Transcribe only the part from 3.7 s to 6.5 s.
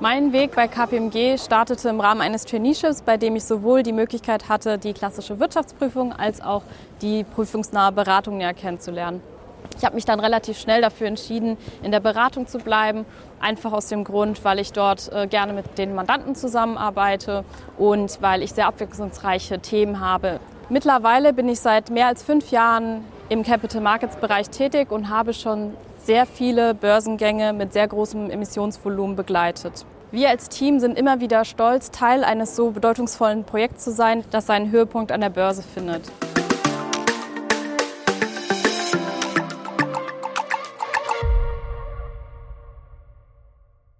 die Möglichkeit hatte, die klassische Wirtschaftsprüfung als